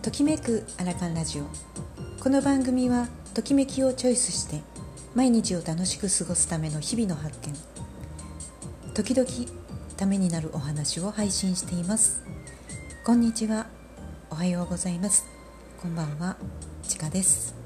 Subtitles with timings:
[0.00, 1.44] ときめくアラカンラジオ。
[2.22, 4.60] この番組はときめきをチョイスして
[5.14, 7.52] 毎日を楽しく過ごすための日々の発見。
[8.94, 9.28] 時々
[9.96, 12.22] ためになるお話を配信しています。
[13.04, 13.66] こんにちは。
[14.30, 15.26] おはようございます。
[15.82, 16.36] こんばんは。
[16.84, 17.57] ちかです。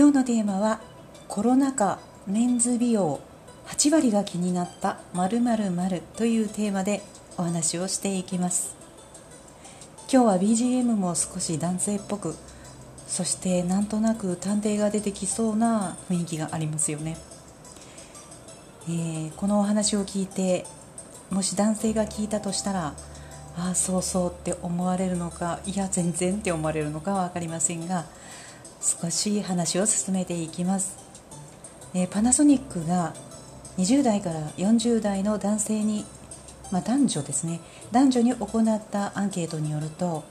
[0.00, 0.80] 今日のテーマは
[1.28, 3.20] コロナ禍メンズ美容
[3.66, 7.02] 8割が気になった〇〇〇というテーマで
[7.36, 8.74] お話をしていきます。
[10.10, 12.34] 今日は BGM も少し男性っぽく
[13.06, 17.18] そしてなんとなく探偵が出てきそうな雰囲気がありますよね、
[18.88, 20.64] えー、このお話を聞いて
[21.28, 22.94] もし男性が聞いたとしたら
[23.58, 28.06] ああそうそうって思われるのかいや全然って思われるのかは分かりませんが
[28.80, 30.96] 少し話を進めていきます、
[31.94, 33.12] え、パナソニックが
[33.76, 36.04] 20代から40代の男性に、
[36.70, 37.60] まあ、男女ですね。
[37.92, 40.24] 男女に行ったアンケートによると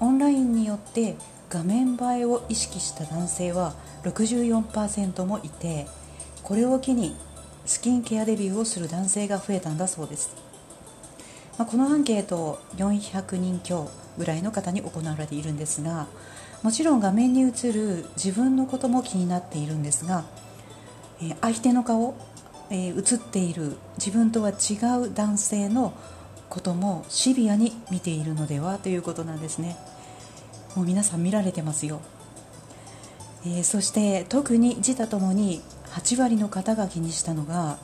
[0.00, 1.16] オンラインによって
[1.50, 5.86] 画面映えを意識した男性は64%もいて
[6.42, 7.14] これを機に
[7.66, 10.34] スキンケアデビューをする男性が増えたんだそうです、
[11.58, 16.06] まあ、このアンケート400人強ぐらいの方に行われているんですが
[16.62, 20.24] もちろん画面に映る自分のことも気になっているんですが、
[21.20, 22.14] え、相手の顔、
[22.70, 25.92] え、映っている自分とは違う男性の
[26.48, 29.76] こともシビアに見ているのではということなんですね。
[30.76, 32.00] もう皆さん見られてますよ、
[33.44, 35.60] えー、そして特に自他ともに
[35.90, 37.76] 8割の方が気にしたのが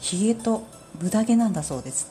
[0.00, 0.66] ひげと
[1.02, 2.10] 無駄毛なんだそうです。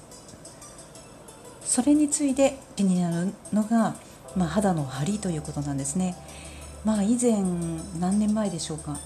[1.64, 3.96] それについて気になるのが
[4.36, 6.16] まあ、肌の張りということなんですね。
[6.86, 7.44] まあ、以前
[8.00, 8.98] 何年前でしょうか、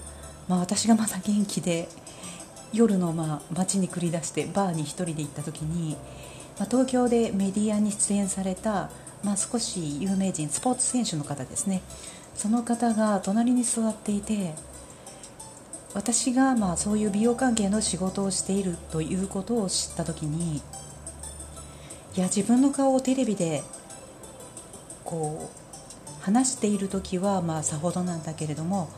[0.48, 1.88] まあ、私がまだ元気で
[2.72, 5.96] 夜のまあ街に繰り出してバーに1人で行った時に、
[6.58, 8.90] まあ、東京でメディアに出演された、
[9.22, 11.82] まあ、少し有名人スポーツ選手の方ですね
[12.34, 14.54] その方が隣に座っていて
[15.94, 23.62] 私がまあそういう美容関係の仕事をしているということを知った時にいや自分の顔をテレビで
[25.12, 28.88] こう話している時はまあさほどなんだけれども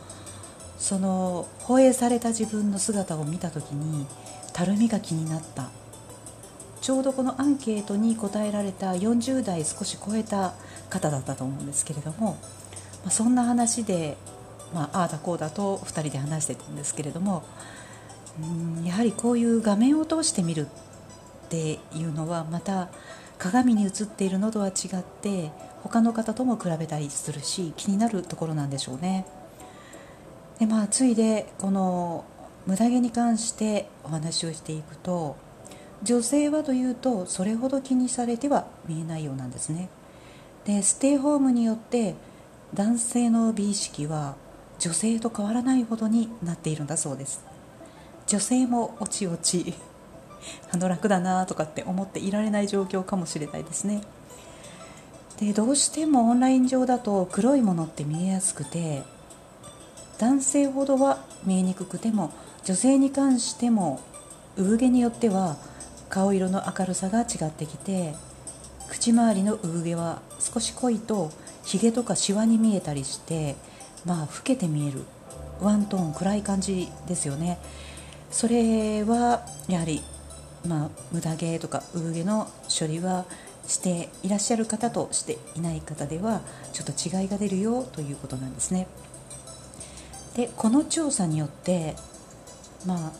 [0.77, 4.07] その放映された自分の姿を見た時に
[4.53, 5.69] たるみが気になった。
[6.81, 10.53] ちょうどこのアンケートに答えられた40代少し超えた
[10.91, 12.37] 方だったと思うんですけれども、
[13.01, 14.17] まあ、そんな話で、
[14.71, 17.43] まあ、ああだこうだと2人で話してたんですけれども
[18.39, 20.67] うんやはりこういう画面を通して見る
[21.45, 22.89] っていうのはまた
[23.37, 25.51] 鏡に映っているのとは違って
[25.83, 29.25] 他の方とも比べたりするし気になるところなんでしょうね。
[30.59, 32.25] でまあついでこの
[32.65, 35.35] 無駄毛に関してお話をしていくと
[36.01, 39.89] 女性はというとそれほど気にされては見えないようなんですね。
[40.65, 42.15] でステイホームによって
[42.73, 44.35] 男性の美意識は
[44.79, 47.43] 女性と変わらないほどになっているんだそうです。
[48.27, 49.75] 女性もおちおち
[50.71, 54.01] あの楽だなとかって思っていられない状況かもしれないですね。
[55.39, 59.03] でどうしてもオンライン上だと黒いものって見えやすくて
[60.17, 62.31] 男性ほどは見えにくくても
[62.63, 63.99] 女性に関しても
[64.55, 65.57] 産毛によっては
[66.09, 68.13] 顔色の明るさが違ってきて
[68.89, 71.31] 口周りの産毛は少し濃いと
[71.65, 73.55] ひげとかシワに見えたりして
[74.05, 75.03] まあ老けて見える
[75.59, 77.57] ワントーン暗い感じですよね。
[78.31, 80.01] それはやはり
[80.65, 83.25] まあ無駄毛とか産毛の処理は
[83.67, 86.41] していらっしゃる方としていない方では
[86.73, 88.87] ちょっと違いが出るよということなんですね。
[90.35, 91.95] でこの調査によって、
[92.85, 93.11] まあ、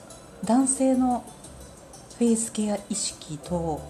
[0.44, 1.24] 男性の
[2.18, 3.82] フェイスケア意識と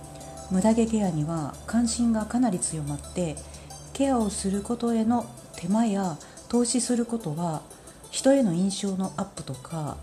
[0.52, 3.36] 無駄毛ケアには関心がかなり強まって
[3.94, 5.26] ケアをすることへの
[5.56, 6.18] 手間や
[6.50, 7.62] 投資することは
[8.12, 9.98] 人への印象のアップとか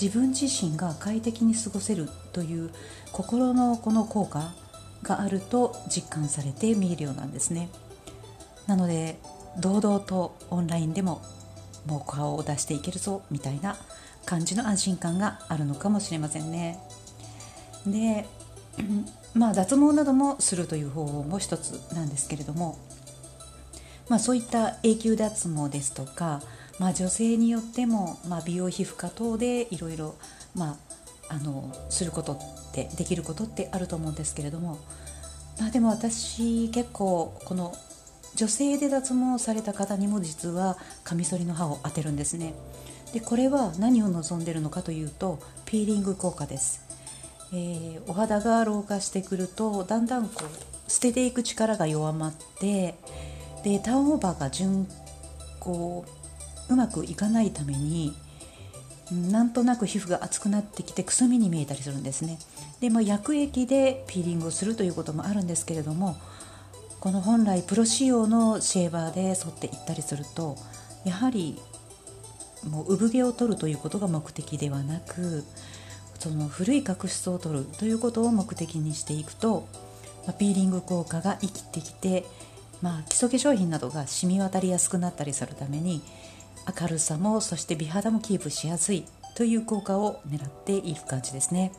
[0.00, 2.70] 自分自身が快適に過ごせるという
[3.12, 4.52] 心のこの効果
[5.02, 7.68] があると実感されて見えるようなんですね。
[8.66, 9.18] なので
[9.58, 11.22] 堂々とオンラインでも
[11.86, 13.76] もう顔を出していけるぞみたいな
[14.24, 16.78] 感じの安心感があるのかもしれませんね。
[17.86, 18.26] で
[19.34, 22.78] まあ脱毛などもするという方法も一つなんですけれども
[24.08, 26.40] まあそういった永久脱毛ですとか、
[26.78, 30.14] まあ、女性によっても、まあ、美容皮膚科等でいろいろ
[30.54, 30.78] ま
[31.28, 32.38] あのすることっ
[32.72, 34.78] てできることってあると思うんですけれども、
[35.60, 37.74] まあ、でも私結構この
[38.34, 42.54] 女性で脱毛された方にも実はカミソリの刃を当てるんですね。
[43.12, 46.84] でこれは何を望んでるのかというとピーリング効果です、
[47.52, 52.96] えー、お肌が老化してくるとだんだんこう捨てていく力が弱まって
[53.64, 54.86] でターンオーバーが順
[55.58, 56.17] こう
[56.68, 58.14] うまくいかないために
[59.10, 62.38] なんとなく皮膚が厚くなってきてくすみに見えたりするんですね。
[62.80, 66.16] で、まあ、薬液でピーリングをするということもあるんですけれども
[67.00, 70.56] この本来プロ仕様のシェーバーで剃っていったりすると
[71.04, 71.58] やはり
[72.68, 75.44] もう産毛を取るということが目的ではなく
[76.18, 79.68] その古い角質を取るということを目的にしていくと、
[80.26, 82.24] まあ、ピーリング効果が生きてきて、
[82.82, 86.02] まあ、基礎化粧品などが染み渡りやすくなったりするために
[86.80, 89.04] 明るさもそして美肌もキープしやすい
[89.34, 91.72] という効果を狙っている感じですね。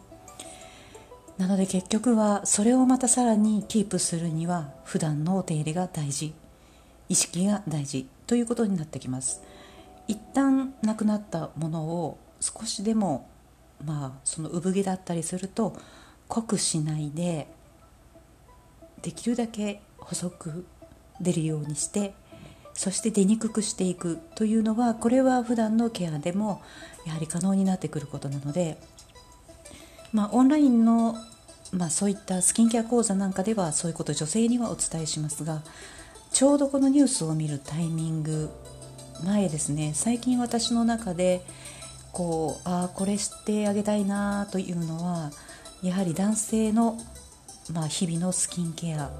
[1.38, 6.34] なので結局はそれをまたさらにキープするには普段のお手入れが大事
[7.08, 9.42] 意識が大事ということになってきます。
[10.08, 13.30] 一旦なくなったものを少しでも
[13.86, 15.76] まあその産毛だったりすると
[16.28, 17.48] 濃くしないで
[19.02, 20.66] できるだけ細く
[21.22, 22.14] 出るようにして
[22.74, 26.62] そして出にくくしていくというのはこれは普段のケアでも
[27.06, 28.78] やはり可能になってくることなので、
[30.14, 31.16] まあ、オンラインの、
[31.72, 35.62] まあ、そういったスキンケア講座なんかではそういうこと女性にはお伝えしますが
[36.32, 38.50] ちょうどこのニュースを見るタイミング
[39.26, 41.42] 前ですね最近私の中で
[42.12, 45.32] こうああこれしてあげたいなというのは
[45.84, 46.98] やはり男性の、
[47.74, 49.12] まあ、日々のスキンケア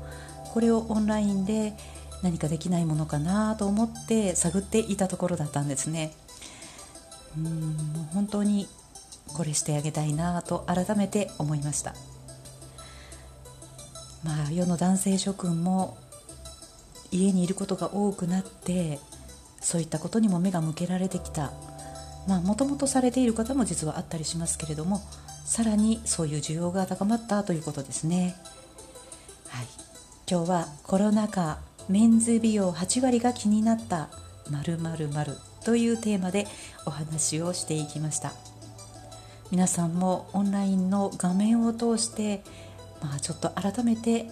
[0.54, 1.74] これをオンラインで
[2.22, 6.14] 何かできないものかなと思って探っていたところだったんですね。
[7.38, 7.78] うん
[8.14, 8.68] 本当に
[9.34, 11.94] これしてあげたいなと改めて思いました。
[14.24, 15.98] まあ世の男性諸君も
[17.12, 19.00] 家にいることが多くなって
[19.62, 21.52] そういったことにも目が向けられてきた。
[22.28, 25.02] まあもともとされている方も実はあったりしますけれども
[25.46, 28.36] さらにそういう需要が高まったということですね。
[29.48, 29.68] はい。
[30.30, 34.10] 今日はコロナ禍メンズ美容8割が気になった
[34.52, 36.48] 〇〇〇というテーマで
[36.86, 38.32] お話をしていきました。
[39.52, 42.44] 皆さんもオンラインの画面を通して、
[43.02, 44.30] まあ、ちょっと改めて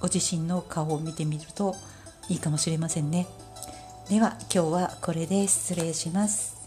[0.00, 1.74] ご自身の顔を見てみると
[2.28, 3.26] いいかもしれませんね。
[4.10, 6.59] では今日はこれで失礼します。